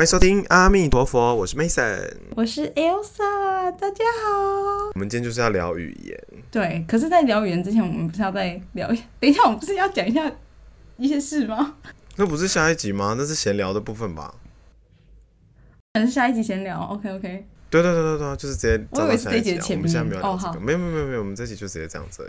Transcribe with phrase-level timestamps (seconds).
[0.00, 4.88] 欢迎收听阿弥陀佛，我是 Mason，我是 Elsa，大家好。
[4.94, 6.18] 我们今天就是要聊语言，
[6.50, 8.88] 对，可是，在聊语言之前，我们不是要再聊？
[9.20, 10.32] 等一下，我们不是要讲一下
[10.96, 11.74] 一些事吗？
[12.16, 13.14] 那不是下一集吗？
[13.18, 14.36] 那是闲聊的部分吧？
[15.92, 16.80] 可能是下一集闲聊。
[16.80, 17.46] OK，OK。
[17.68, 18.86] 对对对对对，就是直接。
[18.92, 19.80] 我以为是这集的前面。
[19.80, 22.26] 我们现在没有聊这个，没有没有没有没有，我们这集就直接这样子。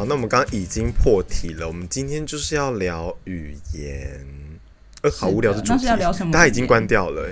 [0.00, 4.24] 好，那我们刚刚已经破题了，我们今天就是要聊语言。
[5.02, 5.84] 呃，好无聊的主题，
[6.32, 7.28] 大家已经关掉了，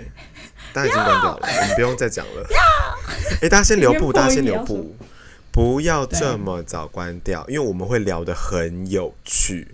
[0.74, 2.46] 大家已经关掉了，我们不用再讲了。
[3.40, 4.94] 哎，大家先留步，大家先留步，
[5.50, 9.68] 不要这么早关掉，因为我们会聊的很有趣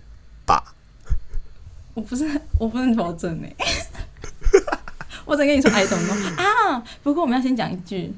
[0.46, 0.76] 吧？
[1.94, 2.24] 我不是，
[2.60, 3.56] 我不能保证哎。
[5.26, 6.84] 我再跟你说，I don't know 啊。
[7.02, 8.14] 不过我们要先讲一句。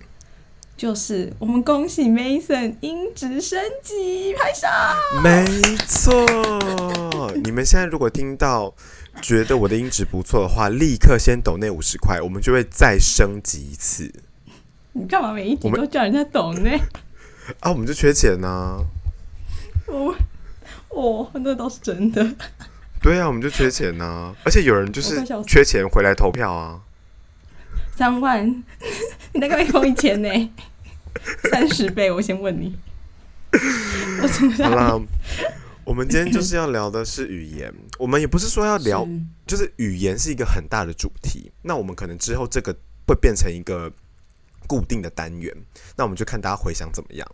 [0.77, 4.67] 就是我们恭喜 Mason 音质升级，拍手！
[5.23, 5.43] 没
[5.89, 8.75] 错，你们现在如果听到
[9.23, 14.13] 觉得我的音质不错的话，立刻先抖那五十块，我们就会再升级一次。
[14.93, 16.71] 你干嘛每一集都叫人家抖呢？
[17.61, 18.85] 啊，我们就缺钱呢。
[19.87, 20.15] 我，
[20.91, 22.35] 哦，那倒是真的。
[23.01, 26.83] 对啊，我们就缺钱呢，而且有人就是缺钱回来投票啊。
[27.97, 28.63] 三万，
[29.37, 30.51] 你大概会扣一千呢？
[31.51, 32.75] 三十倍，我先问你。
[34.23, 34.99] 我怎么好啦，
[35.85, 37.73] 我们今天就是要聊的是语言。
[37.99, 39.07] 我们也不是说要聊，
[39.47, 41.53] 就是语言是一个很大的主题。
[41.61, 42.75] 那我们可能之后这个
[43.07, 43.93] 会变成一个
[44.67, 45.55] 固定的单元。
[45.97, 47.31] 那我们就看大家回想怎么样。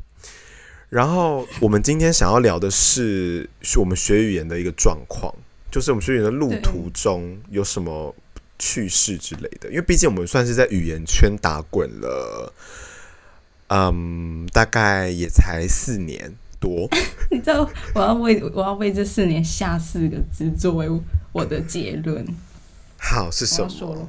[0.88, 5.32] 然后我们今天想要聊的是，是我们学语言的一个状况，
[5.70, 8.12] 就是我们学语言的路途中有什么。
[8.58, 12.52] 趣事之类的，因为毕竟我们算是在语言圈打滚了，
[13.68, 16.88] 嗯，大概也才四年多。
[17.30, 20.88] 你知道，我要为我要为这四年下四个字作为
[21.32, 22.24] 我的结论。
[22.98, 24.08] 好，是什么？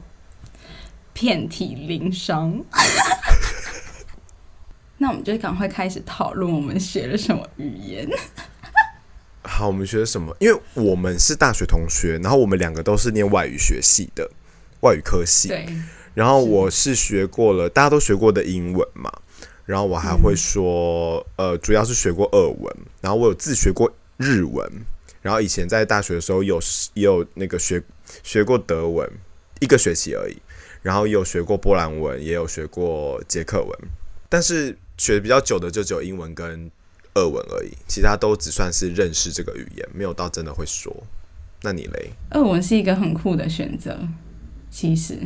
[1.14, 2.64] 遍体鳞伤。
[5.00, 8.08] 那我们就赶快开始讨论，我们学了什么语言？
[9.44, 10.36] 好，我们学了什么？
[10.40, 14.30] 因为我们是大学同学，然后我们两个都是念外语学系的。
[14.82, 15.66] 外语科系，对。
[16.14, 19.12] 然后我是学过了，大家都学过的英文嘛。
[19.66, 22.76] 然后我还会说，呃，主要是学过俄文。
[23.00, 24.70] 然后我有自学过日文。
[25.22, 26.60] 然后以前在大学的时候有
[26.96, 27.82] 也有那个学
[28.24, 29.10] 学过德文，
[29.62, 30.38] 一个学期而已。
[30.82, 33.80] 然后有学过波兰文，也有学过捷克文。
[34.28, 36.70] 但是学比较久的就只有英文跟
[37.16, 40.92] 俄文而已，其他都只算是认识这个语言，没有到真的会说。
[41.62, 42.12] 那你嘞？
[42.32, 43.98] 俄文是一个很酷的选择。
[44.70, 45.18] 其实，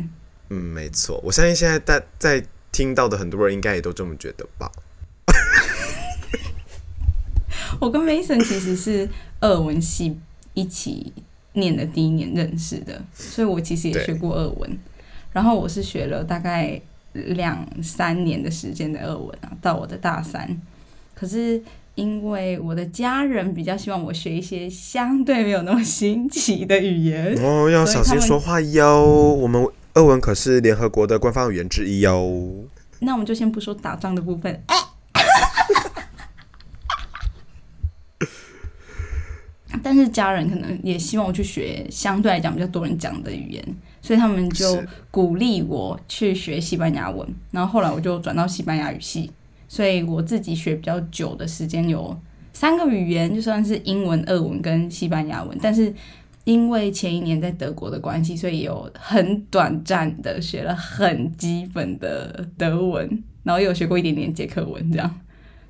[0.50, 4.70] 嗯，没错，我相信现在在在听到的很多人应该也都这么觉得吧。
[7.80, 9.08] 我跟 Mason 其实是
[9.40, 10.16] 俄文系
[10.54, 11.12] 一起
[11.54, 14.78] 念的第一年认识的，所以我其实也学过俄文。
[15.32, 16.80] 然后我是学了大概
[17.14, 20.60] 两三年的时间的俄文啊，到我的大三。
[21.16, 21.60] 可是。
[21.98, 29.04] 因为我的家人比较希望我学一些相对没有那么新奇的语言哦，要小心说话哟。
[29.04, 32.68] 我们俄文可是联合国的官方语言之一哟。
[33.00, 34.62] 那我们就先不说打仗的部分。
[39.82, 44.80] 但是家人可能也希望我去学相对来讲比较多人讲的语言，所以他们就
[45.10, 47.28] 鼓励我去学西班牙文。
[47.50, 49.32] 然后后来我就转到西班牙语系。
[49.68, 52.18] 所以我自己学比较久的时间有
[52.52, 55.56] 三个语言，就算是英文、俄文跟西班牙文。
[55.62, 55.94] 但是
[56.44, 65.20] 因为前一年在德国的关系，所以有很短暂的学了很基本的德文，然后也有学过一点点捷克文，这样。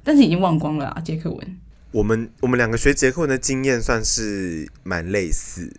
[0.04, 1.56] 但是已经忘光了啊，捷克文。
[1.90, 5.74] 我们我们两个学捷克文的经验算是蛮类似。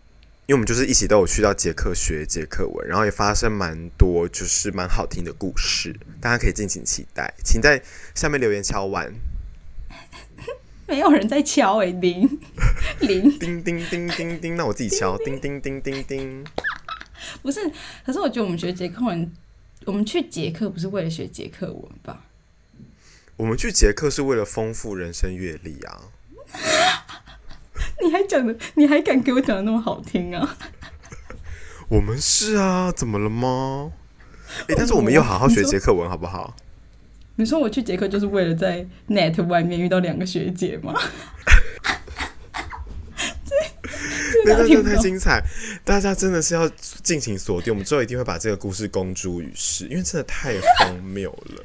[0.50, 7.80] 因为我们就是一起都有去到捷克学捷克文，然后也发生蛮多就是蛮好听的故事，大家可以敬请期待，请在
[8.16, 9.14] 下面留言敲完。
[10.88, 12.28] 没有人在敲诶，铃
[13.02, 16.44] 铃 叮叮叮叮叮，那我自己敲叮叮叮叮叮。
[17.44, 17.72] 不是，
[18.04, 19.32] 可是我觉得我们学捷克文，
[19.86, 22.26] 我们去捷克不是为了学捷克文吧？
[23.36, 26.10] 我们去捷克是为了丰富人生阅历啊。
[28.04, 30.58] 你还讲的，你还敢给我讲的那么好听啊？
[31.90, 33.92] 我们是啊，怎么了吗？
[34.68, 36.56] 哎，但是我们要好好学捷克文，好不好？
[37.36, 40.94] 你说我去捷克就是为了在 Net 外面遇到两个学姐吗？
[44.32, 45.44] 这那真的太精彩！
[45.84, 46.68] 大家真的是要
[47.04, 51.64] 尽情锁定，我们之后一定会把这个故事公诸于世，因为真的太荒谬了。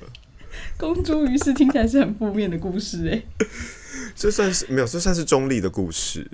[0.76, 3.22] 公诸于世听起来是很负面的故事，哎。
[4.14, 6.30] 这算是没有，这算是中立的故事。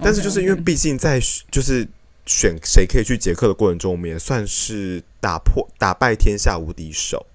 [0.00, 1.20] 但是就是因为毕竟在
[1.50, 1.86] 就是
[2.24, 7.26] 选谁可以去捷克的过程中，我们也算是打破打败天下无敌手。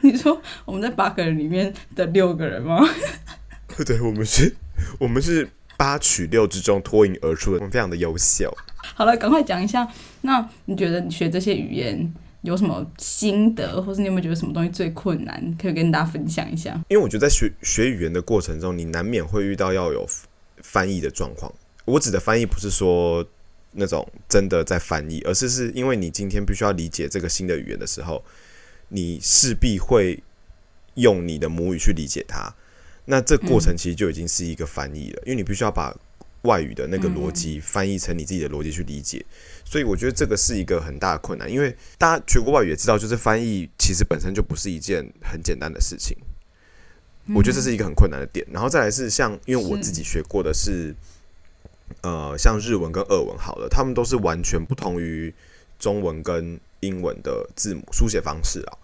[0.00, 2.82] 你说我们在八个人里面的六个人吗？
[3.84, 4.56] 对，我们是，
[4.98, 8.56] 我们是八取六之中脱颖而出的，我们非常的优秀。
[8.94, 9.86] 好了，赶快讲一下。
[10.22, 16.72] 那你觉得你学这些语言有什么心得，或是你有没有觉得什么东西最困难，可以跟大家分享一下？
[16.88, 20.06] 因为我觉得在学学语言的过程中，你难免会遇到要有
[20.62, 21.52] 翻译的状况。
[21.84, 23.26] 我指的翻译不是说
[23.72, 28.22] 那种真的在翻译，而是是因为你今天必须要理解这个新的语言的时候，
[28.88, 30.22] 你势必会
[30.94, 32.54] 用你的母语去理解它。
[33.06, 35.96] 那这过程其实就已经是一个翻译了，因为你必须要把
[36.42, 39.24] 外语的那个逻辑翻译成你自己的逻辑去理解。
[39.64, 46.16] 所以我觉得这个是一个很大的困难，因为大家学过外语也知道，就是翻译其实本身就不是一件很简单的事情。
[47.34, 48.46] 我觉得这是一个很困难的点。
[48.50, 50.94] 然后再来是像，因为我自己学过的是，
[52.02, 55.34] 呃，像日文跟俄文好了，他们都是完全不同于
[55.78, 58.78] 中文跟英文的字母书写方式啊，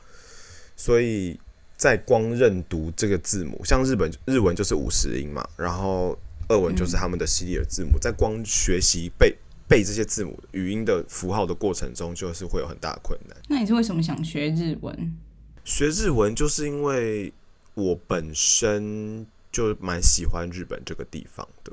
[0.76, 1.38] 所以。
[1.76, 6.16] 在光认读这个字母，像日本日文就是五十音嘛，然后
[6.48, 9.36] 俄文就是他们的西里尔字母，在光学习背
[9.68, 13.36] 背这些字母语音的符号的过程中，就是会有很大的困难。
[13.48, 15.16] 那你是为什么想学日文？
[15.64, 17.32] 学日文就是因为
[17.74, 21.72] 我本身就蛮喜欢日本这个地方的，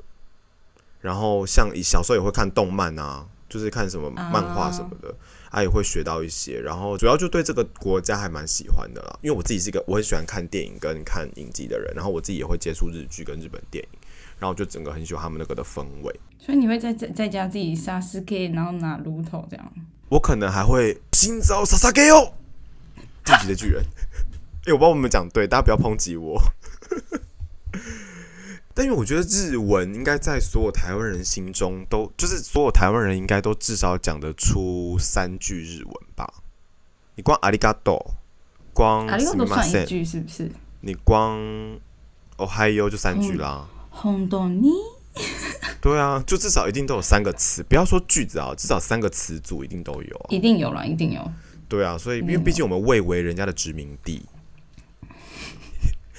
[1.00, 5.14] 然后像小时候也会看动漫啊，就是看什么漫画什么的。
[5.54, 9.18] 他也会学到一些，然后主要就对这个国家还蛮喜欢的啦。
[9.20, 13.98] 因为我自己是一个我很喜欢看电影跟看影集的人，然后我自己也会接触日剧跟日本电影，
[14.42, 16.20] 然后就整个很喜欢他们那个的氛围。
[16.36, 19.72] 所以你会在在在家自己杀死 K，然后拿炉头这样？
[20.08, 22.34] 我可能还会新招杀杀 K 哦，
[23.24, 23.84] 晋级的巨人。
[24.66, 26.42] 哎，我不知道我们讲对，大家不要抨击我。
[28.74, 36.42] 但因为我觉得日文应该在所有台湾人心中都，就是所有台湾人应该都至少讲得出三句日文吧。
[37.14, 38.14] 你光阿里嘎多，
[38.74, 40.50] 光阿里嘎多算一句是不是？
[40.80, 41.38] 你光
[42.38, 43.68] 哦嗨哟就三句啦。
[43.92, 44.70] 红豆泥。
[45.80, 50.16] 对啊，就至少一定都有三个词，不要说句子啊，至少三个词组一定都有。
[50.16, 51.30] 啊一定有了，一定有。
[51.68, 54.22] 对啊，所以因为毕竟我们未为人家的殖民地。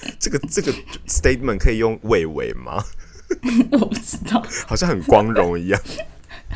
[0.20, 0.72] 这个这个
[1.08, 2.84] statement 可以用未为吗？
[3.72, 5.80] 我不知道，好像很光荣一样。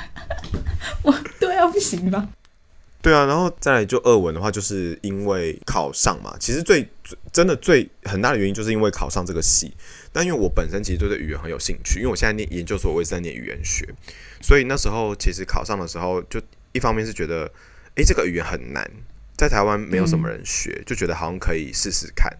[1.02, 2.28] 我对啊，不行吧？
[3.00, 6.36] 对啊，然后再来就二文的话，就是因为考上嘛。
[6.38, 6.88] 其实最
[7.32, 9.72] 真的最很大的原因，就是因为考上这个系。
[10.12, 13.88] 但因为我本身其实对这语言很有兴趣，因为我现在念研究所，我也在念语言学，
[14.40, 16.40] 所以那时候其实考上的时候，就
[16.72, 17.50] 一方面是觉得，
[17.96, 18.90] 哎，这个语言很难，
[19.36, 22.32] 在台湾没有什么人学，就觉得好像可以试试看。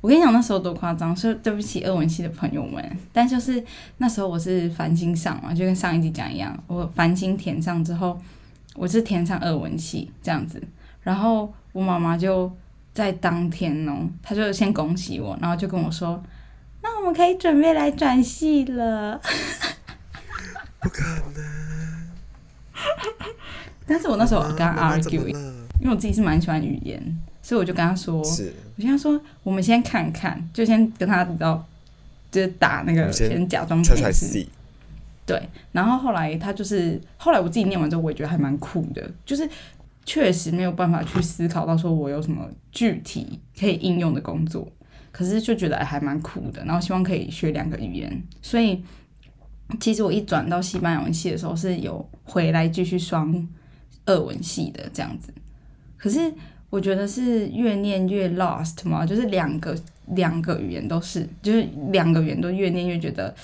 [0.00, 2.96] 我跟你讲，那时候多夸张，说对不起，二文系的朋友们。
[3.12, 3.62] 但就是
[3.96, 8.20] 那时候我是繁星上嘛，就跟上一集讲一样，我繁星填上之后，
[8.76, 10.62] 我是填上二文系这样子。
[11.02, 12.50] 然后我妈妈就
[12.94, 16.22] 在当天哦，他就先恭喜我，然后就跟我说
[16.82, 19.20] ：“那我们可以准备来转系了。”
[20.80, 21.02] 不可
[21.34, 21.44] 能！
[23.86, 25.26] 但是我那时候跟他 argue，
[25.80, 27.18] 因为我自己是蛮喜欢语言。
[27.40, 28.24] 所以我就跟他说，我
[28.76, 31.64] 跟他说，我们先看看，就先跟他知道，
[32.30, 34.46] 就是打那个，先假装没事。
[35.24, 39.48] 对，然后后来他就是，后来我自己念完之后，我也觉得还蛮酷的，就是
[40.08, 44.66] 确实没有办法去思考到说我有什么具体可以应用的工作，
[45.12, 48.22] 可是就觉得还蛮酷的，然后希望可以学两个语言。
[48.40, 48.82] 所以
[49.78, 53.46] 其实我一转到西班牙文系的时候，是有回来继续双
[54.06, 55.30] 二文系的这样子，
[55.98, 56.32] 可是。
[56.70, 59.74] 我觉得是越念越 lost 嘛，就是两个
[60.14, 63.34] 两个语言都是，就是两个语言都越念越觉得，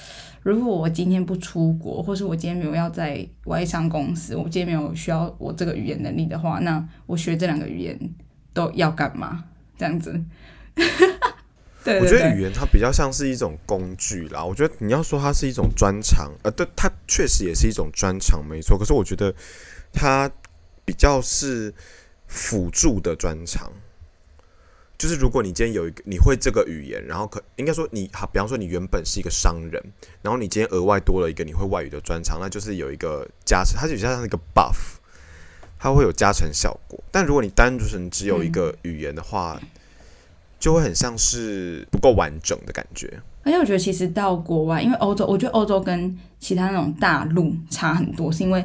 [0.43, 7.99] 如果我今天不出国，或是我今天没有要在外商公司，我今天没有需要我这个语言能力的话，那我学这两个语言
[8.53, 9.45] 都要干嘛？
[9.79, 10.21] 这样子？
[11.85, 14.45] 对， 我觉得语言它比较像是一种工具啦。
[14.45, 18.79] 我觉得你要说它是一种专长，呃，对，它确实也是一种专长，没错。
[18.79, 19.35] 可是我觉得
[19.93, 20.31] 它
[20.85, 21.73] 比较是。
[22.27, 23.71] 辅助的专长，
[24.97, 29.83] 就是如果你今天有一个你会这个语言，然后可应该说你好，比方说你原本是一个商人，
[30.23, 34.77] 然后你今天额外多了一个你会外语的专长，那就是有一个加成，它就像一个 buff，
[35.79, 37.03] 它会有加成效果。
[37.11, 39.61] 但如果你单纯只有一个语言的话，
[40.61, 43.21] 就会很像是不够完整的感觉。
[43.43, 48.65] 而且我觉得其实到国外，因为欧洲，我觉得欧洲跟其他那种大陆差很多，是因为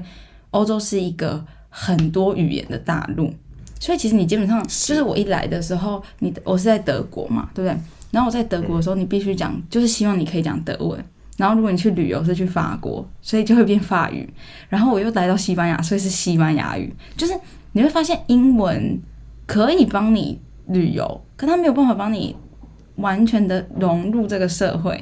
[0.51, 3.33] 欧洲是一个很多语言的大陆。
[3.79, 7.77] 所以其实你基本上就是我一来的时候，你我是在德国嘛，对不对？
[8.11, 11.03] 然后我在德国的时候，你必须讲，就是希望你可以讲德文。
[11.37, 14.27] 然后如果你去旅游是去法国，所以就会变法语。
[14.67, 16.93] 然后我又来到西班牙，所以是西班牙语。
[17.15, 17.33] 就是
[17.71, 18.99] 你会发现英文
[19.45, 22.35] 可以帮你旅游，可它没有办法帮你
[22.97, 25.01] 完全的融入这个社会。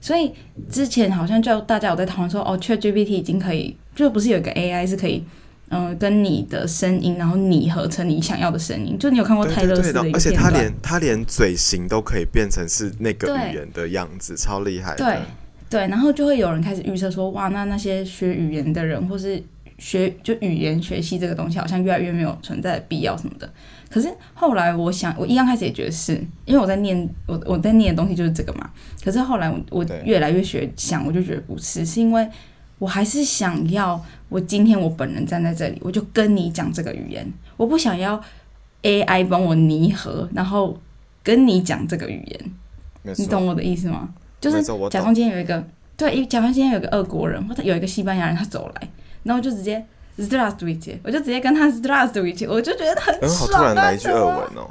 [0.00, 0.32] 所以
[0.68, 5.24] 之前好像就大家有在讨论说，哦，ChatGPT 已经可以，就不是有一个 AI 是可以。
[5.70, 8.98] 嗯，跟你的声音，然后拟合成你想要的声音。
[8.98, 14.96] 就你有看过泰勒斯的而且他连他连嘴型都可以变成是那个语言的样子，超厉害。
[14.96, 15.18] 对
[15.68, 19.42] 对，然后就会有人开始预测说，哇，那那些学语言的人，或是
[19.76, 23.50] 学就语言学习这个东西，好像越来越没有存在的必要什么的。
[23.90, 26.14] 可是后来我想，我一刚开始也觉得是
[26.46, 28.70] 因为我在念我我在念的东西就是这个嘛。
[29.04, 32.26] 可是后来我我越来越学想，我就觉得不是，是因为。
[32.78, 37.26] 我还是想要我今天我本人站在这里，我就跟你讲这个语言。
[37.56, 38.22] 我不想要
[38.82, 40.78] AI 帮我拟合，然后
[41.22, 42.40] 跟你讲这个语言。
[43.16, 44.08] 你懂我的意思吗？
[44.40, 45.64] 就是假装今天有一个
[45.96, 48.88] 对，假装今天有个俄国人，或者有一个西班牙人，他走来，
[49.24, 49.84] 然后就直接
[50.18, 53.50] zdrasvich，我就直接跟他 zdrasvich，我就觉得很爽。
[53.50, 54.70] 突然来一句俄文哦，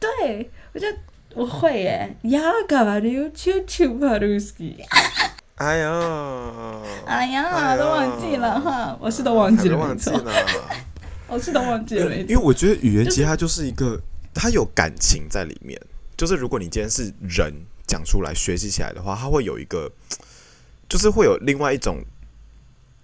[0.00, 0.86] 对我就
[1.34, 2.16] 我会耶。
[5.58, 10.32] 哎呀，哎呀，都忘记了哈，我是都忘记了，忘记了，
[11.26, 12.14] 我是都忘记了。
[12.14, 14.00] 因为我觉得语言其实它就是一个，
[14.32, 15.80] 它有感情在里面。
[16.16, 17.52] 就是如果你今天是人
[17.86, 19.90] 讲出来学习起来的话，它会有一个，
[20.88, 22.04] 就是会有另外一种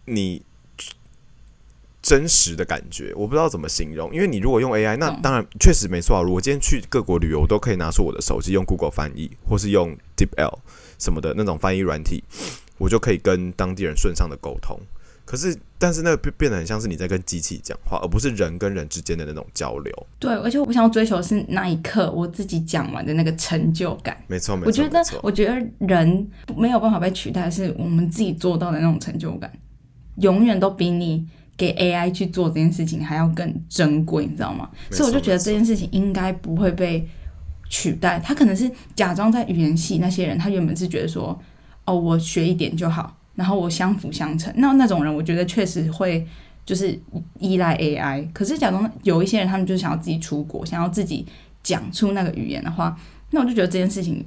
[0.04, 0.40] 你
[2.04, 3.14] 真实的感觉。
[3.16, 6.22] 我不知道怎么形容，因为你如果用 AI，那当然确实没错啊。
[6.22, 10.58] 如果今天去各国旅游，我都可以拿出我的手机用 Google 翻译，或是用 DeepL。
[10.96, 12.22] 什么的那种翻译软体，
[12.78, 14.78] 我就可以跟当地人顺畅的沟通。
[15.24, 20.06] 可是，但是那个变变得很像是你在跟机器讲话，而不是人跟人之间的那种交流。
[20.18, 24.16] 对，而且我想要追求的是那一刻我自己讲完的那个成就感。
[24.28, 24.66] 没错，没错。
[24.66, 29.50] 我觉得，我觉得人没有办法被取代，是我们自己做到的那种成就感，
[30.18, 34.70] 永远都比你给 AI 去做这件事情还要更珍贵，你知道吗？
[34.90, 37.06] 所以我就觉得这件事情应该不会被。
[37.66, 41.36] 取代他可能是假装在语言系那些人，他原本是觉得说，
[41.86, 44.52] 哦，我学一点就好，然后我相辅相成。
[44.58, 46.24] 那那种人，我觉得确实会
[46.64, 46.96] 就是
[47.40, 48.30] 依赖 AI。
[48.32, 51.26] 可是假装有一些人，他们就想要自己出国，想要自己
[51.64, 52.96] 讲出那个语言的话，
[53.30, 54.24] 那我就觉得这件事情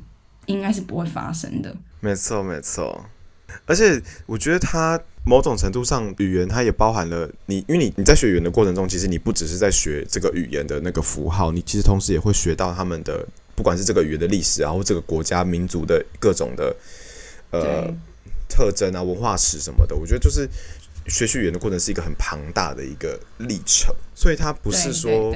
[0.48, 1.74] 应该是不会发生的。
[2.02, 3.06] 没错，没错。
[3.66, 5.00] 而且我觉得他。
[5.28, 16.74] 某种程度上，语言它也包含了你，因为你你在学语言的过程中，其实你不只是在学这个语言的那个符号，你其实同时也会学到他们的，不管是这个语言的历史啊，或这个国家民族的各种的
[17.52, 17.94] 呃
[18.48, 19.94] 特征啊、文化史什么的。
[19.94, 20.48] 我觉得就是
[21.08, 25.36] 学习语言的过程是一个很庞大的一个历程，所以它不是说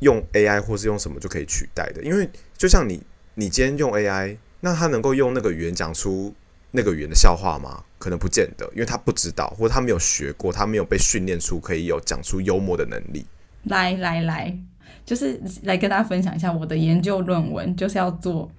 [0.00, 2.02] 用 AI 或是用什么就可以取代的。
[2.02, 3.02] 因为就像你，
[3.36, 6.34] 你今天用 AI，那它能够用那个语言讲出
[6.72, 7.84] 那个语言的笑话吗？
[7.98, 13.24] 可能不见得，因为他不知道，或者他没有学过，他没有被训练出可以有讲出幽默的能力。
[13.64, 14.58] 来来来，
[15.06, 18.50] 就是来跟大家分享一下我的研究论文，就是要做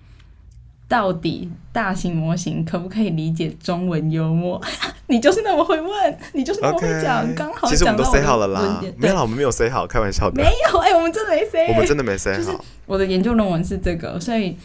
[0.87, 4.61] 到底大型模型可不可以理解中文幽默？
[5.07, 10.41] 你就是那么会问，你就是那么会讲，刚好其实我们都 say 好了啦，没有，我们没有 say 好，开玩笑的。
[10.41, 12.63] 没有，哎，我们真的没 say，我们真的没 say 好。
[12.85, 14.55] 我的研究论文是这个，所以。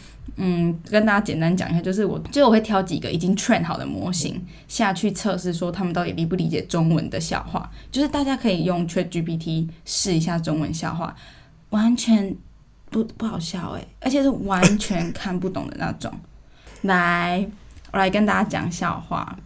[0.41, 7.69] 嗯，跟大家简单讲一下，就是我就我会挑几个已经 train 好的模型下去测试，说他们到底理不理解中文的笑话。
[7.91, 11.13] 就是大家可以用 Chat GPT 试一下中文笑话，
[11.71, 12.33] 完全
[12.89, 16.09] 不不好笑诶，而且是完全看不懂的那种。
[16.83, 17.45] 来，
[17.91, 19.37] 我来跟大家讲笑话。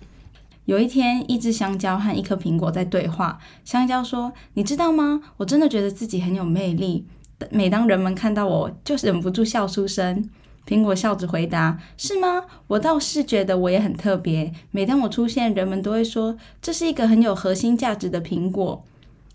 [0.66, 3.40] 有一天，一只香蕉和一颗苹果在对话。
[3.66, 5.20] 香蕉说：“你知道吗？
[5.38, 7.08] 我真的觉得自己很有魅力。
[7.50, 10.30] 每当人们看到我，就忍不住笑出声。”
[10.67, 12.46] 苹果笑着回答：“是吗？
[12.67, 14.53] 我倒是觉得我也很特别。
[14.72, 18.84] 每当我出现，人们都会说这是一个很有核心价值的苹果。”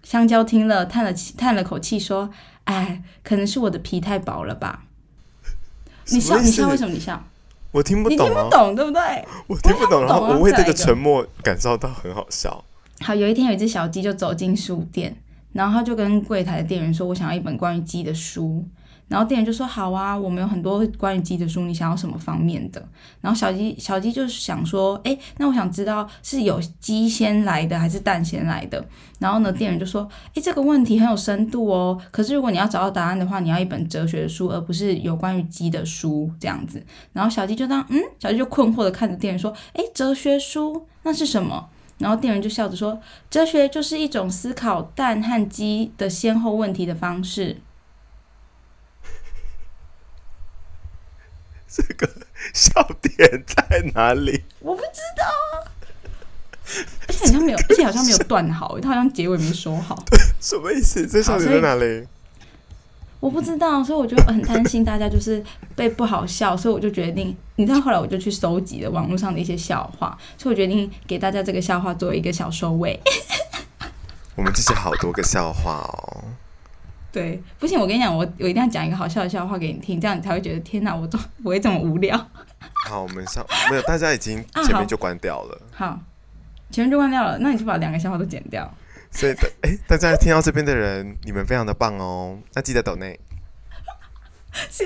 [0.02, 2.30] 香蕉听了，叹了叹了口气说
[2.64, 4.84] ：“哎，可能是我的皮太薄了吧？”
[6.10, 7.22] 你笑，你笑，为什么你笑？
[7.72, 9.02] 我听不懂，你听不懂，对不对？
[9.46, 12.64] 我听不懂，然后我为这个沉默感受到很好笑。
[13.00, 15.14] 好，有一天有一只小鸡就走进书店，
[15.52, 18.64] 然后他就跟柜台的店员说：“我想要一本关于鸡的书。”
[19.08, 22.86] 然后店员就说：“好啊，我们有很多关于鸡的书，你想要什么方面的？”
[23.22, 28.84] 然后小鸡小鸡就是想说：“哎，那我想知道是有鸡先来的还是蛋先来的？”
[29.18, 31.98] 然后呢，店员就说：“哎，这个问题很有深度哦。
[32.10, 36.84] 可是如果你要找到答案的话，你要一本哲学的书，而不是有关于鸡的书这样子。”
[37.14, 43.00] 然后小鸡就当嗯，小鸡就困惑的看着店员说：“哎，哲学书那是什么？”然后店员就笑着说
[43.30, 47.56] ：“哲学就是一种思考蛋和鸡的先后问题的方式。”
[51.68, 52.10] 这个
[52.54, 54.44] 笑点在哪里？
[54.60, 55.68] 我不知道啊。
[57.06, 60.02] 而且好像没有，而且好像没有断好，他好像结尾没说好。
[60.40, 61.06] 什么意思？
[61.06, 62.06] 这笑点在哪里？
[63.20, 65.42] 我不知道，所以我就很担心大家就是
[65.74, 73.00] 被不好笑，所以我就决定，你知道后来我就去收集了网络上的一些笑话，所以我决定给大家这个笑话作为一个小收尾。
[74.36, 76.24] 我们这些好多个笑话哦。
[77.10, 82.16] 对，不行，我跟你讲，我我一定要讲一个好笑的笑话给你听，这样你才会觉得天哪，我怎么不会这么无聊？
[82.86, 85.60] 好，我们上没有，大家已经前面就关掉了。
[85.72, 85.98] 好，
[86.70, 88.70] 前面就关掉了，那你就把两个笑话都剪掉。
[89.10, 92.38] 所以，哎，大家听到这边的人，你们非常的棒哦。
[92.52, 93.18] 那记得抖内，
[94.70, 94.84] 是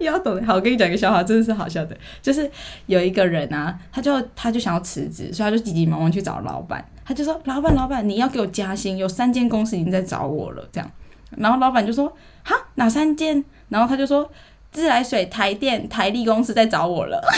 [0.00, 0.44] 要抖内。
[0.44, 1.96] 好，我跟你讲一个笑话，真的是好笑的。
[2.20, 2.50] 就是
[2.84, 6.86] 有一个人啊，他就他就想要辞职，所以他就急急忙忙去找老板。
[7.04, 10.88] 他就说：“老板，老板，你要给我加薪，有三间公司已经在找我了。”这样，
[11.36, 14.30] 然后老板就说：“哈，哪三间？”然后他就说
[14.72, 17.22] ：“自来水、台电、台力公司在找我了。”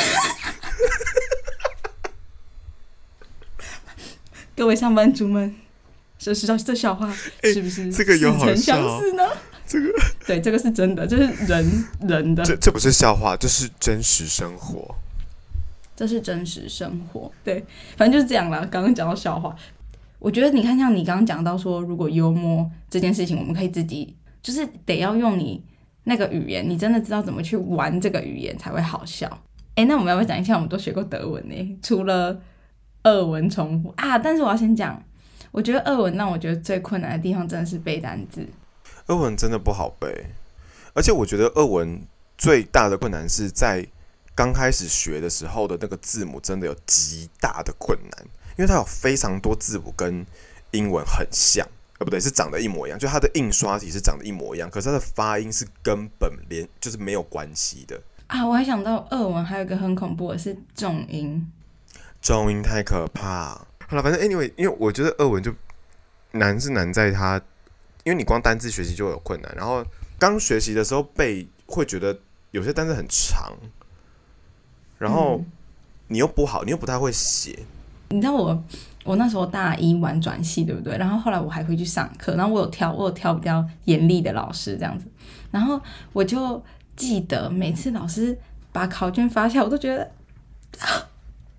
[4.57, 5.55] 各位上班族们。
[6.17, 9.23] 这是这笑话是不是这个有好相似呢？
[9.67, 9.93] 这个
[10.27, 12.43] 对，这个是真的，这是人人的。
[12.43, 14.95] 这这不是笑话，这是真实生活。
[15.95, 17.63] 这是真实生活，对，
[17.99, 18.67] 反正就是这样啦。
[18.71, 19.55] 刚刚讲到笑话，
[20.25, 25.62] 我觉得你看，像你刚刚讲到说，如果幽默这件事情，我们可以自己就是得要用你
[26.04, 29.28] 那个语言，你真的知道怎么去玩这个语言才会好笑。
[29.75, 30.54] 哎，那我们要不要讲一下？
[30.54, 31.54] 我们都学过德文呢，
[31.85, 32.40] 除了
[33.02, 34.99] 二文重复啊，但是我要先讲。
[35.52, 38.49] 我觉得二文让我觉得最困难的地方真的是背单字。
[39.07, 40.25] 二文真的不好背，
[40.95, 42.00] 而且我觉得二文
[42.38, 43.87] 最大的困难是在
[44.35, 50.25] 刚开始学的时候的那个字母真的有极大的困难，因为它有非常多字母跟
[50.70, 51.66] 英文很像，
[51.99, 58.46] 呃，不对，是长得一模一样，就它的印刷体是长得一模一样，可是它的发音是根本连就是没有关系的啊！
[58.46, 61.50] 我还想到二文还有一个很恐怖的是重音，
[62.20, 63.66] 重音太可怕。
[63.87, 65.54] 好了，反正 anyway，因为我觉得二文就
[66.32, 67.40] 难是难在它，
[68.02, 69.84] 因为你光单字学习就有困难，然后
[70.19, 72.19] 刚学习的时候背会觉得
[72.50, 73.52] 有些单词很长，
[74.99, 75.45] 然后
[76.08, 77.58] 你又不好，你又不太会写。
[78.08, 78.64] 你知道我
[79.04, 80.97] 我那时候大一玩转系对不对？
[80.97, 85.06] 然后后来我还会去上课，然后我有挑我有挑比较严厉的老师这样子，
[85.50, 85.80] 然后
[86.12, 86.62] 我就
[86.97, 88.38] 记得每次老师
[88.73, 90.10] 把考卷发下来，我都觉得。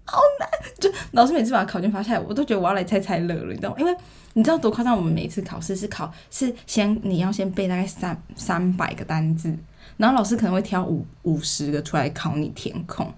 [0.08, 0.48] 好难！
[0.80, 3.76] 就老师每次把考卷发下来，我都觉得我要来猜猜乐了，你知道？
[3.78, 3.94] 因为
[4.34, 4.96] 你知道多夸张？
[4.96, 9.58] 我们每次考试是考是先你要先背大概三三百个单字，
[9.98, 13.12] 然后老师可能会挑五五十个出来考你填空，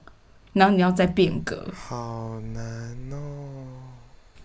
[0.57, 2.63] 然后你要再变革，好难
[3.11, 3.17] 哦。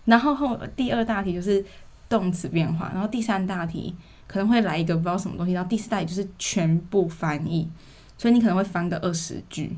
[0.05, 1.63] 然后后第二大题就是
[2.07, 3.95] 动词变化，然后第三大题
[4.27, 7.69] 可能会来一个不知道什么东西，然后第四大题就是全部翻译，
[8.17, 9.77] 所以你可能会翻个二十句。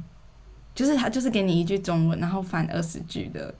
[0.73, 3.55] 就是他，就是给你一句中文，然后翻二十句的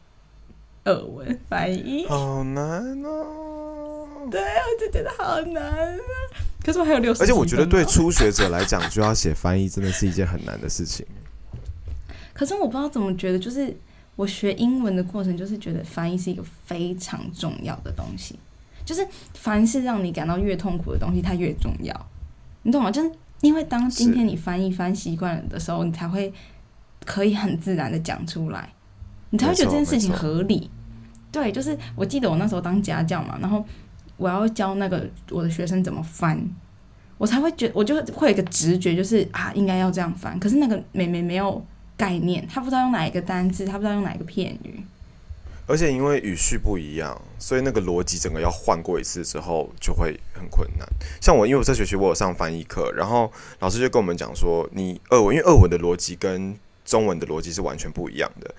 [0.84, 4.06] 俄文翻译，好难哦。
[4.30, 5.98] 对，我就觉得好难啊。
[6.62, 11.06] 可是我还有六十，而且我觉得对初学者来讲，就要写翻译，真的是一件很难的事情。
[12.36, 13.76] 可是我不知道怎么觉得，就是
[14.16, 18.38] 我学英文的过程，就是觉得翻译是一个非常重要的东西。
[18.86, 22.06] 就是凡是让你感到越痛苦的东西，它越重要。
[22.62, 22.92] 你懂吗？
[22.92, 26.32] 就是因为当今天你翻译翻习惯了的时候，你才会。
[27.06, 28.68] 可以很自然的讲出来，
[29.30, 30.72] 你才会觉得这件事情合理。
[31.32, 33.64] 对，就是我记得我那时候当家教嘛，然后
[34.18, 36.44] 我要教那个我的学生怎么翻，
[37.20, 40.40] 我才会觉我就会有一个直觉，就是啊，应该要这样翻。
[40.40, 41.64] 可是那个美美没有
[41.98, 44.84] 概念，他不知道用哪一个单字，他不知道用哪一个片语。
[45.68, 50.88] 而且因为语序不一样，所以那个逻辑整个要换过一次之后就会很困难。
[51.20, 56.56] 像我，因为我这学期我有上翻译课，然后老师就跟我们讲说，你二文，因为二文的逻辑跟
[56.86, 58.54] 中文的逻辑是完全不一样的，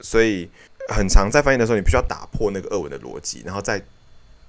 [0.00, 0.48] 所以
[0.88, 3.82] 很长在翻译的时候，你必须要打破那个二文的逻辑，然后在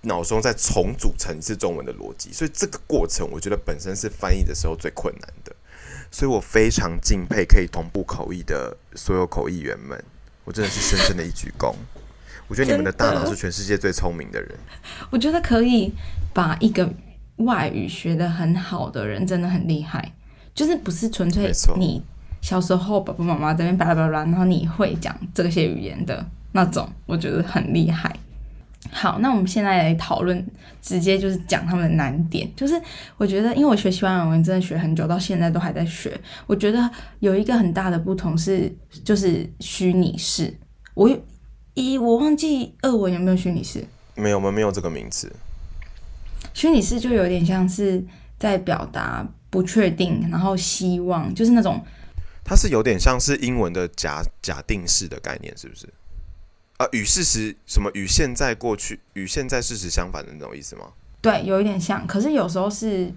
[0.04, 2.32] 脑中再重组成一次中文的逻辑。
[2.32, 5.54] 所以这个过程，我觉得本身是翻译的时候最困难的。
[6.12, 10.04] 所以我非常敬佩可以同步口译的所有口译员们，
[10.43, 11.74] 我真的是深深的一鞠躬。
[12.48, 14.52] 我觉得你们的大脑是全世界最聪明的人。
[15.12, 15.93] 我觉得可以
[16.34, 16.89] 把一个
[17.38, 20.13] 外语学的很好的人真的很厉害，
[20.56, 22.04] 就是不是纯粹你。
[22.41, 28.15] 小时候爸爸妈妈这边巴拉巴拉，然后你会讲这些语言的那种，我觉得很厉害。
[28.91, 30.45] 好，那我们现在来讨论，
[30.82, 32.49] 直接就是讲他们的难点。
[32.56, 32.80] 就是
[33.17, 36.19] 我觉得，因为我学西班牙文真的学很久，到现在都还在学。
[36.47, 40.54] 我觉得有一个很大的不同是，就是虚拟式。
[40.95, 41.10] 我
[41.75, 43.84] 一我忘记俄文有没有虚拟式？
[44.15, 45.32] 没有，我们没有这个名字。
[46.54, 48.04] 虚拟式就有点像是
[48.38, 51.82] 在表达不确定，然后希望，就是那种。
[52.43, 55.88] 它是有点像是英文的假假定式的概念，是不是？
[56.80, 60.86] 啊，与事实什么与现在过去与现在事实相反的那种意思吗？
[61.22, 62.08] 对，有一点像。
[62.08, 63.13] 可是有时候是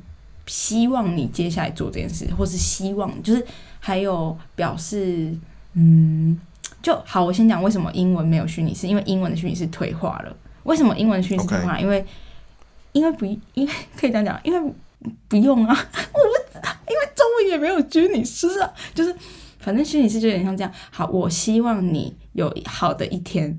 [0.48, 3.46] 希望你接下来做这件事，或是希望就是
[3.78, 5.32] 还有表示，
[5.74, 6.36] 嗯，
[6.82, 7.24] 就好。
[7.24, 10.36] 我先讲为什么英文没有虚拟式，因为英文的虚拟式退化了。
[10.64, 11.78] 为什么英文虚拟式退化？
[11.78, 12.04] 因为
[12.90, 14.72] 因为不因为可以这样讲，因为
[15.28, 15.72] 不用啊，
[16.12, 19.14] 我不知道，因为中文也没有虚拟式啊，就是
[19.60, 20.72] 反正虚拟式就有点像这样。
[20.90, 23.58] 好，我希望你有好的一天，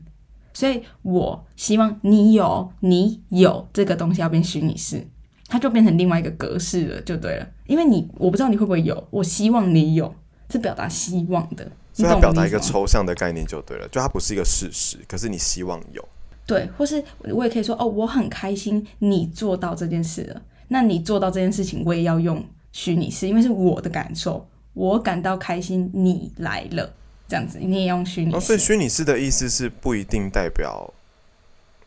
[0.54, 5.08] 所以我希望你有你有这个东西要变虚拟式，
[5.48, 7.48] 它就变成另外一个格式了，就对了。
[7.68, 10.14] 因为你我不知道你会不会有，我希望你有，
[10.50, 16.04] 是表达希望的，所以它表达一个抽象的概念就对了，就它不是一个事实，可是你希望有。
[16.46, 20.42] 对，或是我也可以说哦，我很开心你做到这件事了。
[20.68, 26.94] 那你做到这件事情，我也要用虚拟式，因为是我的感受，我感到开心，你来了，
[27.34, 28.40] 这样子你也用虚拟。
[28.40, 30.94] 所以虚拟式的意思是不一定代表，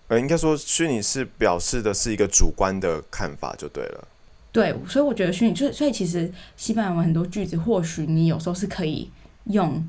[0.08, 4.08] 呃，应该说虚拟式表示的是一个主观的看法就对了。
[4.50, 9.08] 对，所以我觉得虚拟，所以所以其实西班牙文很多句子，或许你有时候是可以
[9.44, 9.88] 用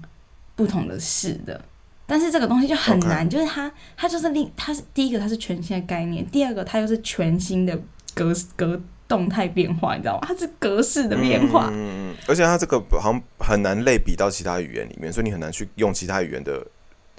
[0.56, 1.60] 不同的式的。
[2.06, 7.76] 但是这个东西就很难，就是它，它就是另，它是第一个，它是全新的概念；第二个，它又是全新的
[8.13, 10.28] 格格动态变化，你知道吗？
[10.28, 11.70] 它是格式的变化。
[11.72, 12.15] 嗯嗯。
[12.28, 16.65] 而且它这个好像很难类比到其他语言里面，所以你很难去用其他语言的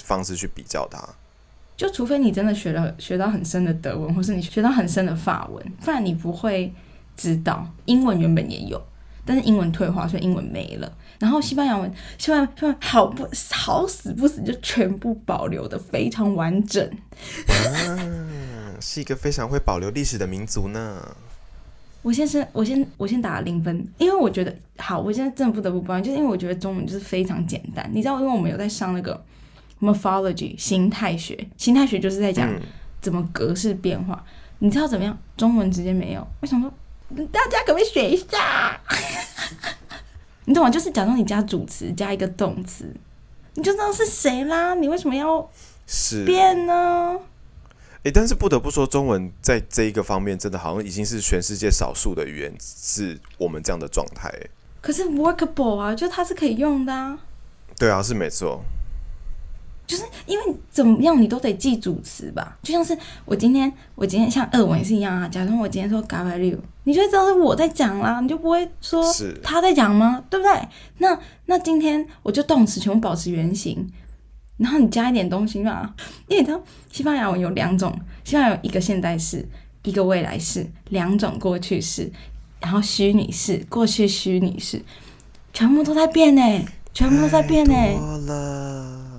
[0.03, 1.03] 方式去比较它。
[1.77, 6.73] 就除非你真的学了学到很深的德文，或是你学到很深的法文，不然你不会
[7.17, 7.65] 知道。
[7.85, 8.85] 英文原本也有，
[9.25, 10.93] 但是英文退化，所以英文没了。
[11.21, 16.85] 然后西班牙文，西班牙文好不好死不死就全部保留的非常完整，
[17.47, 21.17] 啊，是一个非常会保留历史的民族呢。
[22.03, 27.89] 我先是，我先我先打零分，因为我觉得好，我现在真的不得不抱怨，就是因为我觉得中文就是非常简单。
[27.93, 29.23] 你知道，因为我们有在上那个
[29.81, 32.49] morphology 形态学，形态学就是在讲
[33.01, 34.25] 怎么格式变化。
[34.61, 35.17] 你知道怎么样？
[35.37, 36.27] 中文直接没有。
[36.41, 36.73] 我想说，
[37.33, 38.81] 大家可不可以学一下？
[40.47, 40.71] 你懂吗？
[40.71, 42.93] 就是假装你加主词加一个动词，
[43.55, 44.75] 你就知道是谁啦。
[44.75, 45.49] 你为什么要
[46.25, 47.19] 变呢？
[48.05, 54.33] 哎，但是不得不说，中文在这一个方面真的好像已经是全世界少数的语言，是我们这样的状态。
[54.81, 57.19] 可是 workable 啊，就它是可以用的啊。
[57.77, 58.63] 对啊，是没错。
[59.87, 62.59] 就是因为怎么样，你都得记主词吧？
[62.63, 65.27] 就像是我今天，我今天像俄文也是一样啊。
[65.27, 69.03] 假如我今天说 g a v a l i o 你就知道是我在讲啦，你就不会说
[69.43, 70.23] 他在讲吗？
[70.29, 70.69] 对不对？
[70.99, 73.91] 那那今天我就动词全部保持原形，
[74.59, 75.95] 然后你加一点东西嘛。
[76.29, 79.45] 因为你知道西班牙文有两种，西班牙有一个现在式，
[79.83, 82.11] 一个未来式，两种过去式，
[82.61, 84.83] 然后虚拟式，过去虚拟式，
[85.53, 86.43] 全部都在变呢，
[86.93, 87.75] 全部都在变呢。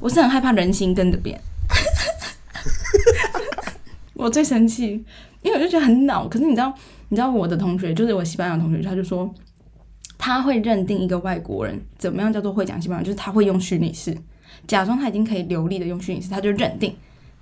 [0.01, 1.39] 我是很害怕人心跟着变，
[4.15, 5.03] 我最生气，
[5.41, 6.27] 因为我就觉得很恼。
[6.27, 6.73] 可是你知道，
[7.09, 9.33] 你知道我的同学，就是我西班牙同学，他就说
[10.17, 14.17] 他会认定一个外国人怎么样叫做会讲西班牙，就是他会用虚拟式，
[14.67, 16.95] 假装他已经可以流利的用虚拟式，他就认定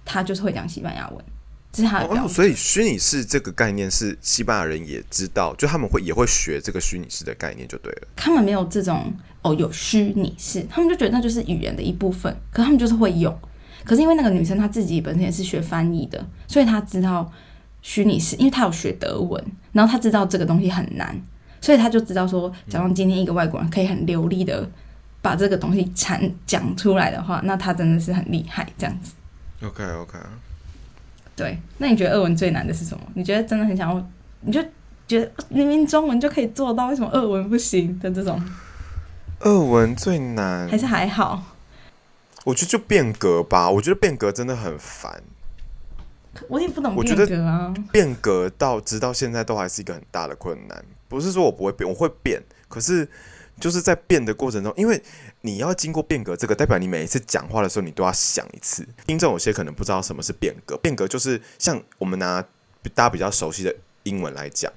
[0.06, 1.26] 他就是会讲西班牙文。
[1.72, 8.08] 这是他的哦所以虚拟式这个概念是西班牙人也知道，就他们会也会学这个虚拟式的概念就对了。
[8.16, 9.14] 他们没有这种。
[9.44, 13.34] 哦，有虚拟式，他们就觉得那就是语言的一部分，可他们就是会用。
[13.86, 17.32] 可是因为那个女生她自己本身也是学翻译的，所以她知道
[17.82, 19.42] 虚拟式，因为她有学德文，
[19.72, 21.18] 然后她知道这个东西很难，
[21.62, 24.70] 所以她就知道说，假如今天一个外国人可以很流利的
[25.28, 29.12] 把这个东西阐讲出来的话，那他真的是很厉害，这样子。
[29.62, 30.18] OK OK。
[31.36, 33.04] 对，那你觉得俄文最难的是什么？
[33.14, 34.10] 你觉得真的很想要，
[34.40, 34.64] 你就
[35.06, 38.42] 觉得明明中文就可以做到，为什么俄文不行的这种？
[39.42, 41.44] 俄文最难，还是还好？
[42.46, 43.70] 我觉得就变革吧。
[43.70, 45.22] 我觉得变革真的很烦。
[46.48, 47.74] 我也不懂变革啊。
[47.92, 50.86] 变革到直到现在都还是一个很大的困难。
[51.10, 52.42] 不是说我不会变，我会变。
[52.70, 53.10] 可是
[53.60, 55.02] 就是在变的过程中，因为
[55.42, 58.88] 你要经过变革，这个代表你每一次讲话的时候，你都要想一次。
[59.06, 60.78] 听众有些可能不知道什么是变革。
[60.78, 62.42] 变革就是像我们拿
[62.94, 64.72] 大家比较熟悉的英文来讲，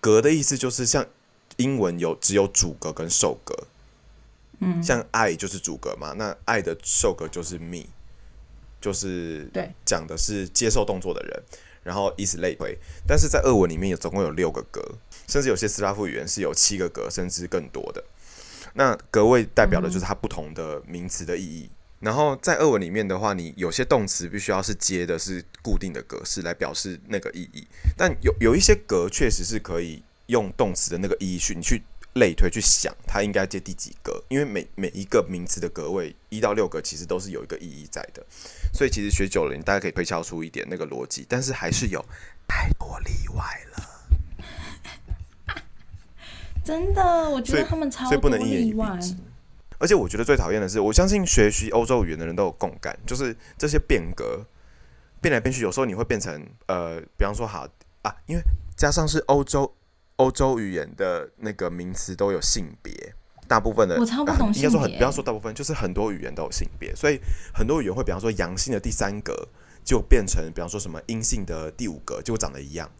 [0.00, 1.04] 格的意思就是像
[1.56, 3.66] 英文有只有主格跟受格。
[4.60, 7.84] 嗯，像爱就是主格嘛，那爱的受格就是 me，
[8.80, 11.42] 就是对讲的是接受动作的人，
[11.82, 14.82] 然后以此类推，但是在俄文里面有总共有六个格，
[15.26, 18.04] 甚至有些斯拉夫语言是有七个格甚至更多的。
[18.74, 21.70] 那格位代表的就是它不同的名词的意义。
[22.00, 31.82] 然后在俄文里面的话，你有些动词必须要是接的是固定的格式来表示那个意义，但有有一些格确实是可以用动词的那个意义去你去。
[32.14, 38.20] 类推去想它应该接第几格，因为每每一个名词的格位一到六格其实都是有一个意义在的，
[38.74, 42.04] 所以其实学久了，你大概可以推敲出一点那个逻辑，但是还是有
[42.48, 43.44] 太多例外
[43.76, 43.89] 了。
[46.64, 48.98] 真的，我觉得他们超多例外。
[49.78, 54.44] 而且我觉得最讨厌的是，我相信学习欧洲语言的人都有共感，就是这些变革
[55.22, 57.66] 变来变去，有时候你会变成呃，比方说好
[58.02, 58.42] 啊，因为
[58.76, 59.74] 加上是欧洲
[60.16, 62.92] 欧洲语言的那个名词都有性别，
[63.48, 67.18] 大部分的我超不懂应该说很不要说大部分，就是很多语言都有性别，所以
[67.54, 69.48] 很多语言会比方说阳性的第三格
[69.82, 72.90] 就变成比方说什么阴性的第五格，就长得一样。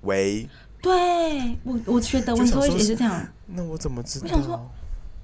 [0.00, 0.48] 喂，
[0.82, 4.26] 对我我学德文时候也是这样，那我怎么知道？
[4.26, 4.70] 我想说。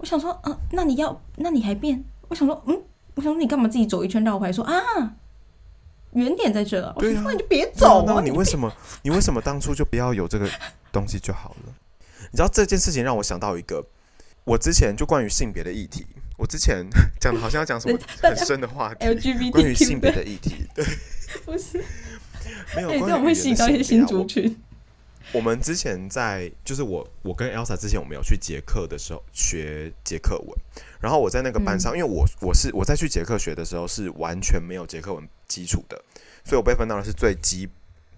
[0.01, 2.01] 我想说，嗯，那你要，那你还变？
[2.29, 2.83] 我想说，嗯，
[3.17, 4.53] 我想说，你干嘛自己走一圈绕回来？
[4.53, 4.73] 说啊，
[6.13, 6.81] 原点在这。
[7.01, 8.23] 对啊，那你就别走啊！
[8.23, 8.73] 你为什么？
[9.03, 10.49] 你为什么当初就不要有这个
[10.93, 11.75] 东西就好了？
[12.31, 13.85] 你知道这件事情让我想到一个，
[14.45, 16.87] 我之前就关于性别的议题，我之前
[17.21, 20.85] 讲的好像要讲什么很深的话题，LGBT 关于性别的议题，对，
[21.45, 21.85] 不是，
[22.77, 24.57] 没有，这样会吸引到一些新族群。
[25.33, 30.59] 我们之前在，就是我我跟 Elsa 之前，我们有去捷克的时候学捷克文，
[31.01, 36.03] 然后我在那个班上，因为我我是我在去捷克学的时候是完全没有捷克文基础的，
[36.45, 37.69] 所以我被分到的是最基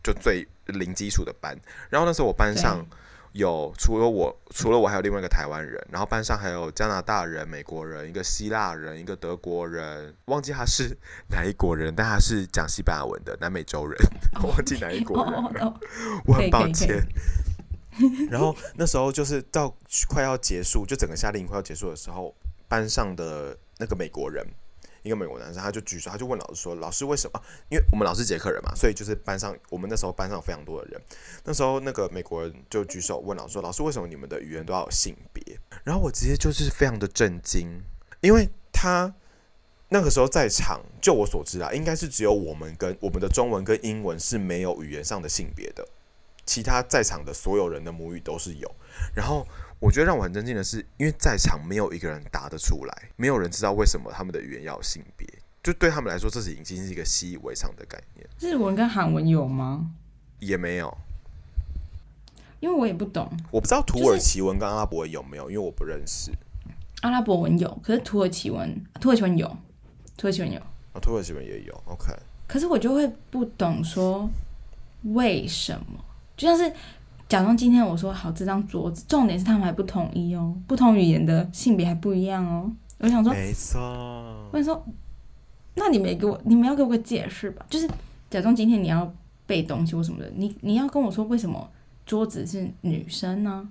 [0.03, 2.87] 就最零基础的班，然后那时候我班上。
[3.33, 10.97] 有除了我，除了我还有另外一个台湾人，然后班上还有加拿大人、美国人、一个希腊人、一个德国人，忘记他是
[11.29, 13.97] 哪一国人，但他是讲西班牙文的南美洲人，
[14.43, 15.81] 忘记哪一国人了，
[16.27, 17.01] 我很抱歉。
[18.31, 19.77] 然后那时候就是到
[20.09, 22.35] 快要结束，就整个夏令营快要结束的时候，
[22.67, 24.45] 班上的那个美国人。
[25.03, 27.41] 一个美国男生，他就举手，他就问老师说：“老师，为什么？
[27.71, 31.01] 因为我们老师捷克人嘛，所以就是班上我们那时候班上非常多的人。
[31.45, 37.83] 那时候那个美国人就举手问老师说：‘老师，为什么你们的语言都要有性别？’然后我直接就是非常的震惊，
[38.21, 39.15] 因为他
[39.89, 45.87] 那个时候在场，就我所知啊，应该是只有我们跟我们的中文跟英文是没有语言上的性别的，
[46.45, 48.75] 其他在场的所有人的母语都是有。
[49.15, 49.47] 然后。
[49.81, 55.27] 我觉得让我很震惊的是，因为在场没有一个人答得出来，没有人知道为什么他们的语言要有性别，
[55.63, 58.29] 就对他们来说，这是已经是一个习以为常的概念。
[58.39, 59.91] 日文跟韩文有吗？
[60.39, 60.95] 也没有，
[62.61, 63.27] 因为我也不懂。
[63.51, 66.31] 我不知道土耳其文跟阿拉伯文有没有，因为我不认识。
[67.01, 69.49] 阿拉伯文有，可是土耳其文，土耳其文有，
[70.19, 70.61] 土耳其文有，
[70.93, 71.83] 啊，土耳其文也有。
[71.87, 72.13] OK，
[72.47, 74.29] 可是我就会不懂说
[75.05, 76.05] 为什么，
[76.41, 76.73] 就像是。
[77.29, 82.69] 假装今天我说好这张桌子，重点是他们还不统一哦，不同语言的性别还不一样哦。
[82.99, 83.79] 我想说，没错。
[84.51, 84.85] 我想说，
[85.77, 87.65] 那你没给我，你们要给我个解释吧？
[87.71, 87.89] 就是
[88.29, 89.15] 假装今天你要
[89.47, 91.71] 背东西或什么的，你你要跟我说为什么
[92.05, 93.69] 桌子是女生呢？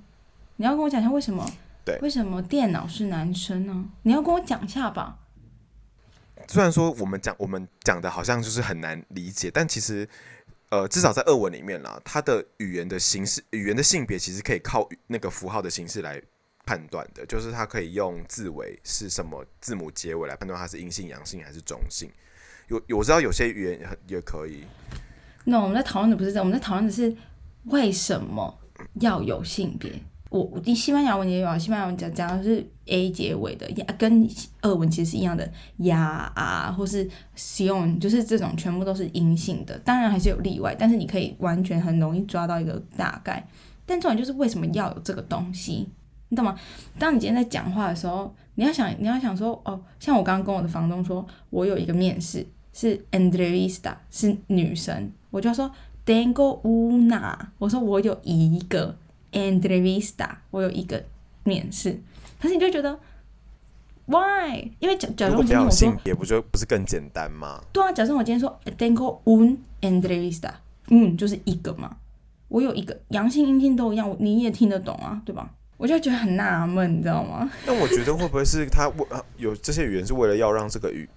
[0.55, 1.45] 你要跟我讲一下为什么？
[1.83, 3.89] 对，为什么电脑是男生呢？
[4.03, 5.17] 你要跟我讲一下吧。
[6.47, 10.07] 虽然说我们讲我们讲的好像就是很难理解，但其实。
[10.69, 16.21] 呃，至少在二文里面啦，它的语言的形式、语言的性别其实可以靠那个符号的形式来
[16.65, 22.11] 判断的，就是它可以用字尾是什么字母结尾来判断它是阴性、阳性还是中性。
[22.67, 24.63] 有，我知道有些语言也可以。
[25.43, 27.15] 那我们在讨论的不是这，我们在讨论的是
[27.65, 28.55] 为什么
[29.01, 29.91] 要有性别。
[30.29, 34.29] 我我西班牙文也有啊，西班牙文讲讲的是 a 结尾的呀，跟
[34.61, 43.43] 俄文其实是一样的呀啊，或是 sion，就是这种全部都是阴性的，当然还是有例外，但是你可以完全很容易抓到一个大概。
[43.87, 45.89] 但重点就是为什么要有这个东西，
[46.27, 46.55] 你懂吗？
[46.99, 55.71] 当你今天在讲话的时候，你要想你要想说哦，像我刚刚跟我的房东说，我有一个面试是 Andrevista，是女生，我就说
[56.05, 58.95] Tengo una，我说我有一个。
[59.31, 61.03] Entrevista，我有一个
[61.43, 62.01] 面试，
[62.41, 62.99] 可是你就觉得
[64.07, 64.71] ，Why？
[64.79, 67.63] 因为假假如今天我说，也不就不是更简单吗？
[67.71, 70.51] 对啊，假设我今天说 Tengo un entrevista，
[70.87, 71.97] 嗯，就是一个嘛，
[72.47, 75.51] 我有一个阳性阴性都一样，你也听得懂啊，对吧？
[75.77, 77.49] 我就觉得很纳闷，你知道吗？
[77.65, 79.05] 那我觉得会不会是他为
[79.37, 81.07] 有这些语言是为了要让这个语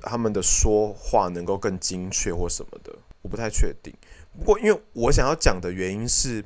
[0.00, 2.92] 他们的说话能够更精确或什么的？
[3.20, 3.94] 我不太确定。
[4.38, 6.44] 不过，因为我想要讲的原因是。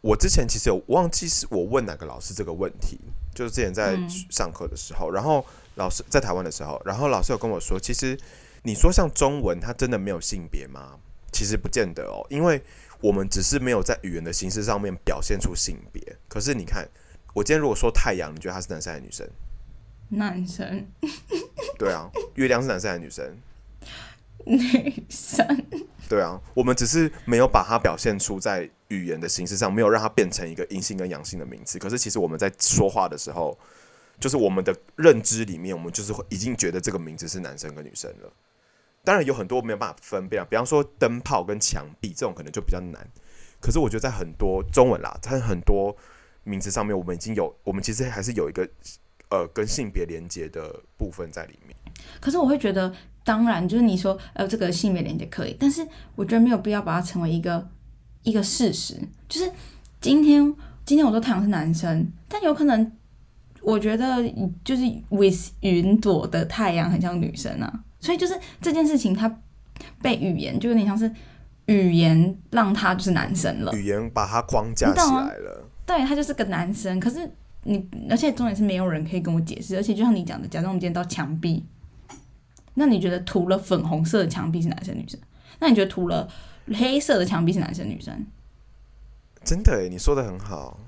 [0.00, 2.98] 我之前其实有忘记是我问哪个老师这个问题，
[3.34, 3.98] 就是之前在
[4.30, 8.18] 上课的时候，然后老师在台湾的时候，然后老师有跟我说，其实
[8.62, 10.98] 你说像中文，它真的没有性别吗？
[11.32, 12.60] 其实不见得哦，因为
[13.00, 16.16] 我们只是没有在语言的形式上面表现出性别。
[16.28, 16.88] 可是你看，
[17.34, 19.28] 我今天如果说太阳，你觉得他是男生还是女生？
[20.08, 20.86] 男生。
[21.78, 23.36] 对啊，月亮是男生还是女生？
[24.44, 25.46] 女生。
[26.10, 28.68] 对啊，我们只是没有把它表现出在。
[28.90, 31.78] 语言的形式上没有让它变成一个阴性跟阳性的名词。
[31.78, 33.56] 可是其实我们在说话的时候，
[34.18, 38.32] 就是我们的认知里面，我们就是已经觉得这个名字是男生跟女生了。
[39.04, 43.08] 当然有很多没有办法分辨，比方说灯泡跟墙壁这种可能就比较难。
[43.60, 45.96] 可是我觉得在很多中文啦，在很多
[46.42, 48.68] 名词上面，我们已经有，我们其实还是有一个
[49.28, 51.76] 呃跟性别连接的部分在里面。
[52.20, 52.92] 可是我会觉得，
[53.24, 57.68] 当然就是你说呃这个性别连接可以，但是我觉得没有必要把它成为一个
[58.22, 58.96] 一个事实。
[59.28, 59.50] 就是
[60.00, 60.54] 今天
[60.84, 62.92] 今天我说太阳是男生，但有可能
[63.62, 64.22] 我觉得
[64.64, 67.84] 就是 with 云朵的太阳很像女生啊。
[68.00, 69.40] 所以就是这件事情，它
[70.00, 71.10] 被语言就有点像是
[71.66, 75.68] 语言让他就是男生了，语言把他框架起来了。
[75.84, 77.30] 对他就是个男生，可是
[77.64, 81.62] 你而且重点是没有人可以跟我解释，而且就像你讲的，假装我们今天到墙壁，
[82.74, 85.18] 那你觉得涂了粉红色的墙壁是男生女生？
[85.58, 86.28] 那你觉得涂了
[86.74, 88.26] 黑色的墙壁是男生女生？
[89.44, 90.78] 真的诶，你说的很好，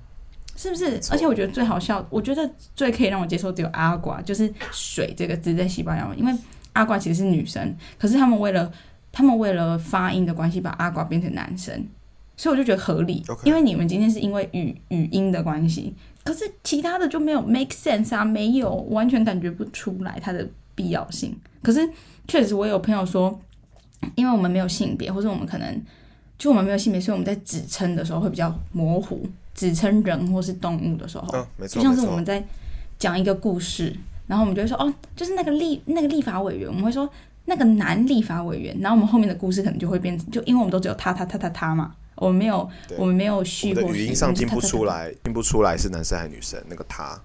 [0.57, 1.01] 是不是？
[1.11, 6.33] 而且我觉得最好笑，我觉得最可以让我接受只有阿瓜，就是水这个字在西班牙文，因为。
[6.75, 8.73] 阿瓜其实是女生，可是他们为了
[9.13, 11.87] 他们为了发音的关系，把阿瓜变成男生，
[12.35, 13.23] 所以我就觉得合理。
[13.45, 21.37] 因为你们今天是因为语语音的关系，可是其他的就没有 make sense 啊，没有完全感觉不出来它的必要性。
[21.63, 21.89] 可是
[22.27, 23.41] 确实，我有朋友说，
[24.15, 25.83] 因为我们没有性别，或者我们可能
[26.39, 32.45] 就我们没有性别，所以我们在指称的时候会比较模糊，指称人或是动物的时候，就像是我们在
[32.99, 33.97] 讲一个故事。
[34.29, 37.09] 然后我们就会说，哦，就是那个立那个立法委员，我们会说
[37.45, 38.75] 那个男立法委员。
[38.81, 46.59] 然后我们后面的故事可能就会变成，就因为我们都只有他他他他他嘛，我们没有我们没有序或语音上听不出来，听不出来是男生还是女生。
[46.67, 47.21] 那个他，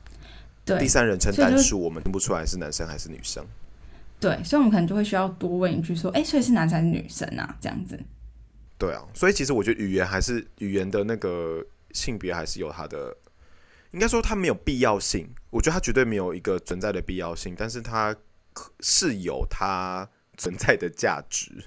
[0.67, 3.43] 对，第三人称单数，我们听不出来是男生还是女生。
[4.19, 7.56] 对，所以我们可能就会需要多问一句，说，哎，所以是男生还是女生啊？
[7.62, 7.97] 这样子。
[8.77, 13.15] 对啊，所以其实我觉得语言还是语言的那个性别还是有它的。
[13.91, 18.13] 应该说它没有必要性，我觉得它绝对没有一个存在的必要性，但是它
[18.82, 21.63] 是有它存在的价值。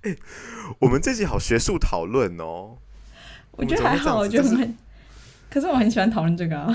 [0.00, 0.16] 哎，
[0.80, 2.78] 我们这集好学术讨论哦，
[3.50, 4.76] 我觉得还好，我觉得很，
[5.50, 6.74] 可是我很喜欢讨论这个啊。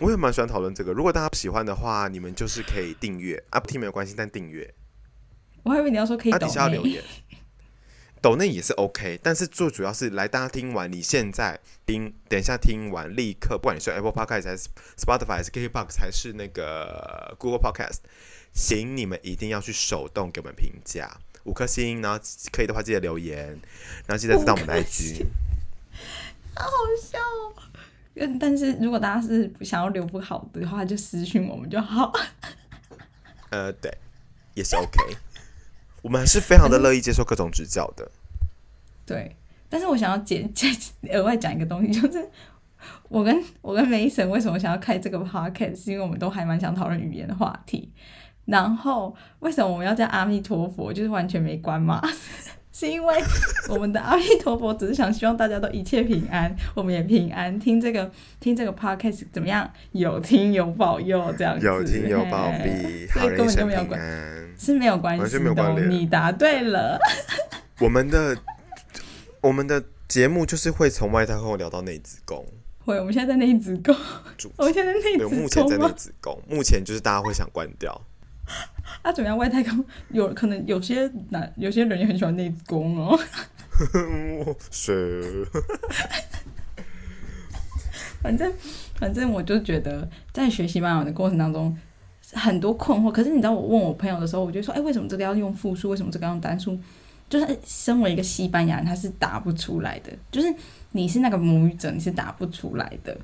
[0.00, 4.74] 我也蛮喜欢讨论这个，如果大家喜欢的话，你们就是可以订阅啊，不听没有关系，但订阅。
[5.62, 7.02] 我还以为你要说可以底下留言。
[8.22, 17.98] 抖内也是 OK，但是最主要是来大家听完，你现在听，等一下听完立刻，不管你是 Apple Podcast 还是 Spotify 还是 KKBox 还是那个 Google Podcast，
[18.52, 22.18] 请你们一定要去手动给我们评价五颗星，然后
[22.50, 23.60] 可以的话记得留言，
[24.06, 25.24] 然后记得知道我们的 IG。
[26.56, 27.18] 好好笑，
[28.18, 32.12] 嗯，但是如果大家是想要留不好的话，就私讯我们就好。
[33.50, 33.92] 呃，对，
[34.54, 35.16] 也是 OK。
[36.02, 38.10] 我们还是非常的乐意接受各种指教的。
[39.04, 39.36] 对，
[39.68, 40.68] 但是我想要解 解
[41.12, 42.28] 额外讲一个东西，就是
[43.08, 47.92] 我跟我跟梅森为什么想要开这个 podcast，是因为我们都还蛮想讨论语言的话题。
[48.46, 52.00] 然后为什么我们要叫阿弥陀佛，就是完全没关嘛？
[52.78, 53.16] 是因为
[53.70, 57.58] 我们的阿弥陀佛只是想希望大家都一切平安，我们也平安。
[57.58, 59.66] 听这个听这个 podcast 怎么样？
[59.92, 63.98] 有听有保佑这样子，有听有保庇， 所以根本就没有关，
[64.58, 65.86] 是没有关系的。
[65.86, 66.98] 你答对了。
[67.80, 68.36] 我们的
[69.40, 72.44] 我们的节目就是会从外太空聊到内子宫。
[72.84, 73.96] 会，我们现在在内子宫。
[74.58, 77.98] 我们现在内子宫目前在内子宫，目前就是大家会想关掉。
[79.02, 79.36] 啊，怎么样？
[79.36, 83.18] 外太空有可能有些男，有些人也很喜欢内功哦。
[84.70, 85.46] 是。
[88.22, 88.52] 反正
[88.98, 91.76] 反正，我就觉得在学西班牙的过程当中，
[92.32, 93.12] 很多困惑。
[93.12, 95.90] 可是你知道，我问我朋友的时候，我就说：“哎，为什么这个要用复数？
[95.90, 96.76] 为什么这个要用单数？”
[97.28, 100.12] 就是身为一个西班牙人，他是答不出来的。
[100.30, 100.52] 就是
[100.92, 103.16] 你是那个母语者，你是答不出来的。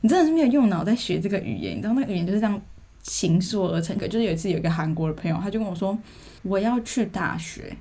[0.00, 1.76] 你真的是没有用脑在学这个语言。
[1.76, 2.60] 你知道，那个语言就是这样。
[3.04, 5.96] 形塑而成，可就是有一次有一个韩国的朋友，他就跟我说
[6.42, 7.76] 我要去大学，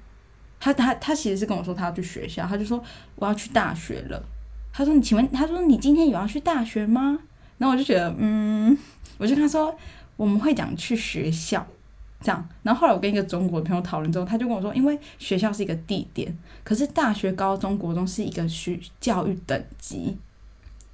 [0.59, 2.83] 他他他其实是跟我说他要去学校，他就说
[3.15, 4.23] 我要去大学了。
[4.71, 7.19] 他说你请问，他说你今天有要去大学吗？
[7.57, 8.77] 然后我就觉得嗯，
[9.17, 9.73] 我就跟他说
[10.17, 11.65] 我们会讲去学校
[12.19, 12.49] 这样。
[12.63, 20.17] 然后后来我跟一个中国的朋友讨论之后，他就跟我说，因为学校是一个地点，可是大学、高中、国中是一个学教育等级。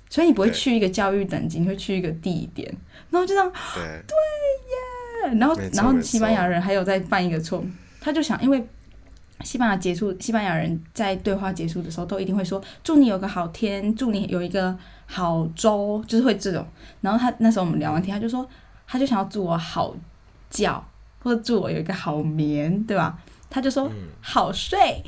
[0.10, 2.68] 所以你不会去一个教育等级，你会去一个地点，
[3.12, 3.52] 然后就这样，
[4.08, 5.38] 对耶。
[5.38, 7.64] 然后，然后西班牙人还有在犯一个错，
[8.00, 8.66] 他就想，因为
[9.42, 16.66] 西班牙结束，西班牙人在对话结束的时候都一定会说祝你有个好天，祝你有一个好周，就是会这种。
[17.02, 18.48] 然后他那时候我们聊完天，他就说，
[18.88, 19.94] 他就想要祝我好
[20.50, 20.84] 觉，
[21.22, 23.20] 或者祝我有一个好眠，对吧？
[23.50, 23.92] 他就说
[24.22, 25.04] 好睡。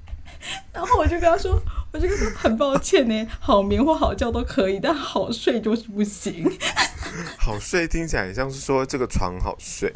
[0.72, 1.60] 然后我就跟他说，
[1.92, 6.50] 我就说很抱歉呢， 好眠或好觉都可以，但好睡就是不行。
[7.38, 9.92] 好睡听起来像是说这个床好睡，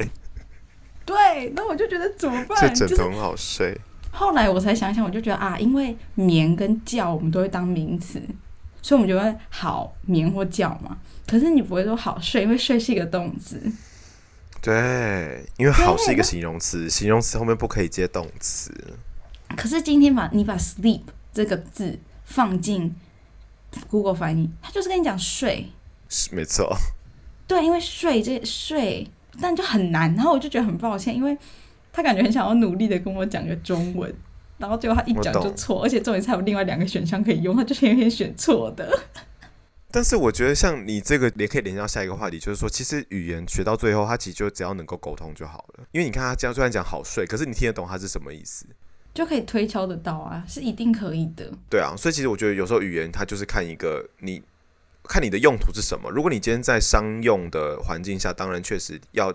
[1.05, 2.75] 对，那我就觉得怎么办？
[2.75, 3.79] 这枕头很好睡。
[4.11, 8.21] 后来我才想想，我就觉得啊，因为眠跟觉我们都会当名词，
[8.81, 10.97] 所以我们就会好眠或觉嘛。
[11.27, 13.61] 可是你不会说好睡，因为睡是一个动词。
[14.61, 18.73] 对，因为好是一个形容词，形容词后面不可以接动词。
[19.55, 21.01] 可是今天把你把 sleep
[21.35, 22.95] 这个字放进
[23.89, 25.69] Google 翻译，他就是跟你讲睡，
[26.31, 26.73] 没错。
[27.45, 29.05] 对，因为睡这睡，
[29.41, 30.15] 但就很难。
[30.15, 31.37] 然后我就觉得很抱歉，因为
[31.91, 34.15] 他感觉很想要努力的跟我讲个中文，
[34.57, 38.97] 然后结果他一讲就错，而且重点是还有另外两个选项可以用，他就偏偏选错的。
[39.91, 45.85] 但是我觉得像你这个也可以连到下一个话题，就是说，其实语言学到最后，它其实就只要能够沟通就好了。
[45.91, 48.65] 因为你看他这样虽然讲好睡，可是你听得懂他是什么意思。
[49.15, 51.49] 就可以推敲得到啊，是一定可以的。
[51.69, 54.43] 对啊，所以其实我觉得有时候语言它就是看一个你
[55.05, 56.11] 看你的用途是什么。
[56.11, 59.33] 如果你今天在商用的环境下，当然确实要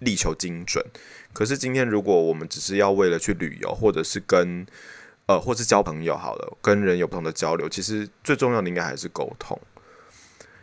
[0.00, 0.84] 力求精准。
[1.32, 4.66] 可是今天如果我们只是要为了去旅游，或者是跟
[5.26, 9.56] 呃，或是交朋友好了，跟人有不同的交流，其实最重要的应该还是沟通。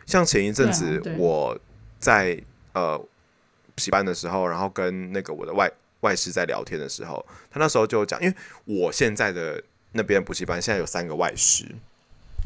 [0.04, 1.58] 像前一阵子我
[1.98, 2.38] 在
[2.74, 3.06] 呃补
[3.78, 5.72] 习班的时候，然后跟那个我的外。
[6.00, 8.34] 外师在聊天的时候，他那时候就讲，因为
[8.64, 11.64] 我现在的那边补习班现在有三个外师，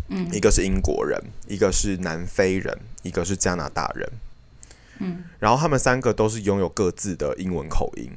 [0.08, 4.12] 嗯，一个是英国人，一个是南非人，一个是加拿大人，
[4.98, 8.10] 嗯，然后他们三个都是拥有各自的英文口音，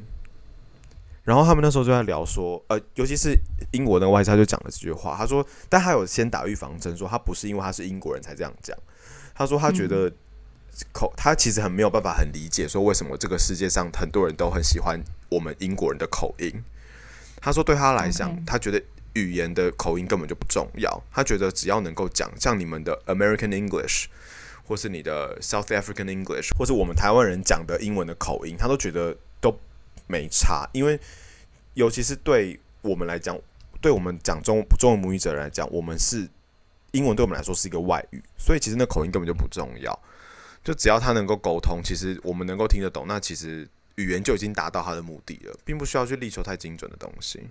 [1.24, 3.38] 然后他们那时候就在聊说，呃，尤其是
[3.72, 8.78] 英国的外师他就讲了这句话，他说，但他有先打预防针，说他不是因为他是英国人才这样讲，
[9.36, 10.12] 他说他觉得
[10.92, 15.00] 口他其实很没有办法很理解，说为什么这个世界上很多人都很喜欢。
[15.30, 16.64] 我们英国人的口音，
[17.42, 18.82] 他说对他来讲，他觉得
[19.14, 21.04] 语言的口音根本就不重要。
[21.12, 24.06] 他觉得只要能够讲像你们的 American English，
[24.66, 29.60] 或是你的 South African English，或是我们台湾人讲的英文的口音，他都觉得都
[30.08, 30.70] 没差。
[30.72, 30.98] 因为
[31.74, 33.38] 尤其是对我们来讲，
[33.82, 36.26] 对我们讲中中文母语者来讲，我们是
[36.92, 40.00] 英文对我们来说是一个外语，所以其实那口音根本就不重要。
[40.68, 43.66] 就只要他能够沟通，其实我们能够听得懂，那其实。
[43.96, 47.42] 语言就已经达到他的目的了，并不需要去力求太精准的东西。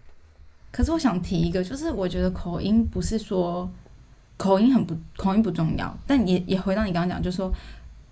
[0.70, 3.68] 可是我想提一个，就是我觉得口音不是说
[4.36, 7.52] 口音很不口音不重要，但也也回到你刚刚讲，就是说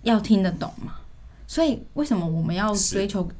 [0.02, 0.94] 要听得懂嘛。
[1.46, 3.30] 所以为什么我们要追求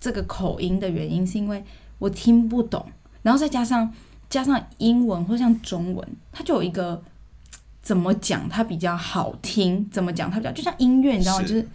[0.00, 1.64] 这个口音的原因，是因为
[2.00, 2.90] 我听不懂，
[3.22, 3.94] 然后再加上
[4.28, 7.00] 加上英文或像中文，它就有一个
[7.82, 11.42] 怎么讲它比较好听，怎么讲它比较就像音乐，你知道吗？
[11.42, 11.66] 就是。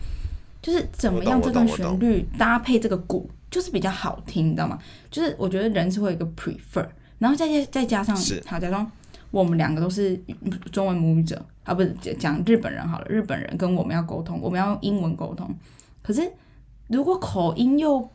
[0.62, 4.80] 就是怎么样这段旋律搭配这个鼓，就是比较好听，你知道吗？
[5.12, 6.84] 就是我觉得人是会有一个 prefer，
[7.20, 8.16] 然后再加再加上，
[8.48, 8.92] 好，假装
[9.30, 10.20] 我们两个都是
[10.72, 15.56] 中文母语者啊，不是讲日本人好了，日本人跟我们要沟通，我们要用英文沟通。
[16.02, 16.34] 可是
[16.88, 18.10] 如果口音又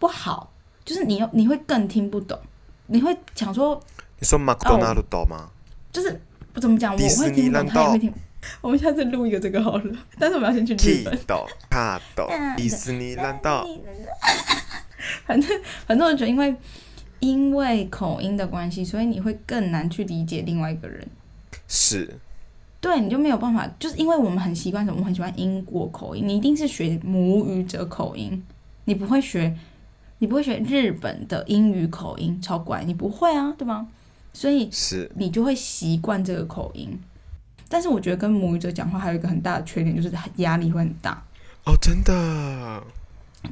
[0.00, 0.52] 不好，
[0.84, 2.36] 就是你你会更听不懂，
[2.88, 3.80] 你会想说，
[4.18, 5.48] 你说马克多纳鲁多吗？
[5.92, 6.27] 就是不
[6.58, 8.12] 怎么讲，我会听不懂，他也会听。
[8.60, 11.18] 我们下次录一个这个好了， 但是我们要先去日本。
[11.68, 13.66] 卡岛，迪士尼难道。
[15.26, 16.54] 反正反正我觉得，因为
[17.20, 21.06] 因为口音的关系，所以你会更难去理解另外一个人。
[21.66, 22.16] 是。
[22.80, 28.40] 对，你就没有办法，就是因为我们很习惯什么，我们很喜欢英国口音，你一定是学母语者口音，
[28.84, 29.52] 你不会学，
[30.18, 33.88] 你不会学日本的英语口音，超怪，你不会啊，对吗？
[34.32, 36.98] 所以是，你就会习惯这个口音。
[37.68, 41.22] 但是我觉得跟母语者讲话还有一个很大的缺点，就是压力会很大。
[41.64, 42.82] 哦，真的。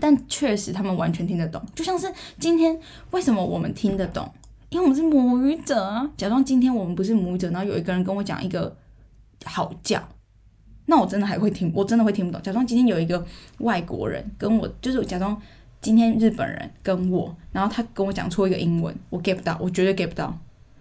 [0.01, 2.79] 但确实他们完全听得懂，就像是今天
[3.11, 4.29] 为什么我们听得懂？
[4.69, 6.11] 因为我们是母语者啊。
[6.17, 8.75] 假装今天我们不是母语者，然后有一个人跟我讲一个
[9.45, 10.03] 好叫，
[10.87, 12.41] 那我真的还会听，我真的会听不懂。
[12.43, 13.25] 假装今天有一个
[13.59, 15.41] 外国人跟我，就是假装
[15.81, 20.37] 今天日本人跟我，然后他跟我讲错一个英文，我 get 不到，我绝对 get 不到。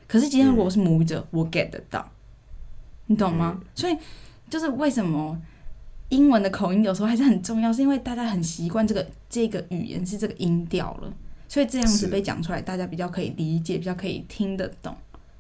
[0.08, 2.10] 可是今天如果我是母语者，我 get 得到。
[3.08, 3.62] 你懂吗？
[3.76, 3.98] 所以
[4.50, 5.40] 就是为什么
[6.10, 11.14] 英文的口音有时候还是很重要，是因为大家很习惯这个这个语言是这个音调了，
[11.48, 14.96] 所以这样子被讲出来，大家比较可以理解，比较可以听得懂，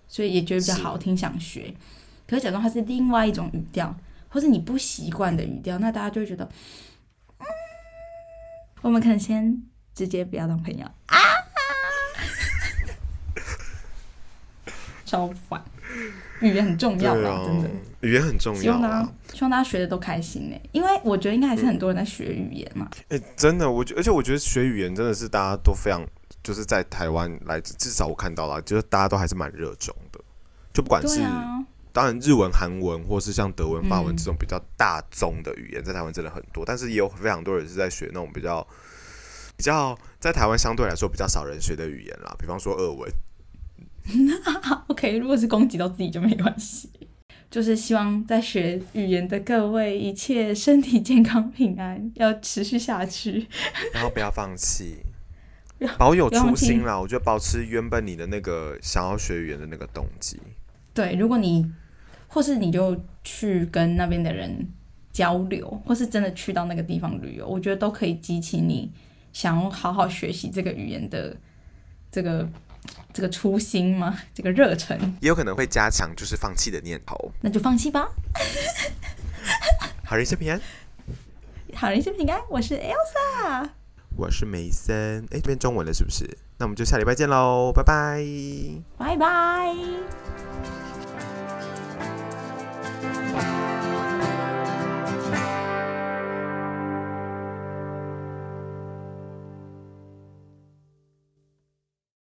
[0.07, 1.73] 所以也觉得比较好听，想学。
[2.27, 3.95] 可是假装它是另外一种语调，
[4.29, 6.43] 或是你不习惯的语调，那大家就会觉得，
[7.39, 7.45] 嗯，
[8.81, 9.61] 我们可能先
[9.93, 11.17] 直接不要当朋友啊，
[15.05, 15.63] 超烦。
[16.41, 17.69] 语言很重要啊，真的，
[18.01, 18.61] 语言很重要。
[18.61, 22.89] 希望大家希望大家学的都开心呢，因为我觉得应该还是很多人在学语言嘛。
[23.07, 26.05] 哎，真的，我觉而且我觉得学语言真的是大家都非常，
[26.43, 30.19] 就是在台湾来，至少我看到了，就是大家都还是蛮热衷的。
[30.73, 31.21] 就不管是、
[31.93, 38.61] 当然日文、韩文或是像德文、法文嗯这种比较大宗的语言，在台湾真的很多，但是也有非常多人是在学那种比较
[39.55, 43.09] 比较在台湾相对来说比较少人学的语言啦，比方说俄文。
[44.87, 46.89] OK，如果是攻击到自己就没关系。
[47.51, 53.47] 就是希望在学语言的各位一切身体健康平安，要持续下去。
[53.93, 54.97] 然后不要放弃，
[55.97, 56.99] 保有初心啦。
[56.99, 60.37] 我觉得保持原本你的那个想要学语言的那个动机。
[60.93, 61.71] 对，如果你
[62.27, 64.67] 或是你就去跟那边的人
[65.13, 68.91] 交流，或是真的去到那个地方旅游，我觉得都可以激起你
[69.31, 71.37] 想要好好学习这个语言的
[72.11, 72.49] 这个
[73.13, 74.17] 这个初心吗？
[74.33, 74.99] 这个热忱？
[75.21, 77.31] 也有可能会加强就是放弃的念头。
[77.41, 78.09] 那就放弃吧。
[80.03, 80.59] 好人一生平安。
[81.73, 83.69] 好人一生平安我是 elsa
[84.15, 86.25] 我是梅森诶这边中文了是不是？
[86.57, 88.23] 那我们就下礼拜见喽拜拜。
[88.97, 89.75] 拜拜。